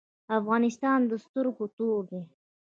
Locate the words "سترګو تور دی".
1.25-2.21